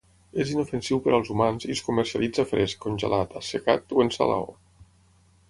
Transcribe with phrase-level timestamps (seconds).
[0.43, 4.51] És inofensiu per als humans i es comercialitza fresc, congelat, assecat o en salaó.